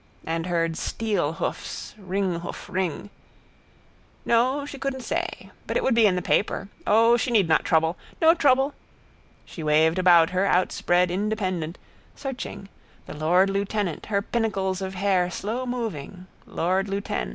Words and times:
And 0.25 0.47
heard 0.47 0.77
steelhoofs 0.77 1.93
ringhoof 1.95 2.67
ring. 2.69 3.11
No, 4.25 4.65
she 4.65 4.79
couldn't 4.79 5.03
say. 5.03 5.51
But 5.67 5.77
it 5.77 5.83
would 5.83 5.93
be 5.93 6.07
in 6.07 6.15
the 6.15 6.23
paper. 6.23 6.69
O, 6.87 7.17
she 7.17 7.29
need 7.29 7.47
not 7.47 7.63
trouble. 7.65 7.97
No 8.19 8.33
trouble. 8.33 8.73
She 9.45 9.61
waved 9.61 9.99
about 9.99 10.31
her 10.31 10.47
outspread 10.47 11.11
Independent, 11.11 11.77
searching, 12.15 12.67
the 13.05 13.13
lord 13.13 13.51
lieutenant, 13.51 14.07
her 14.07 14.23
pinnacles 14.23 14.81
of 14.81 14.95
hair 14.95 15.27
slowmoving, 15.27 16.25
lord 16.47 16.89
lieuten. 16.89 17.29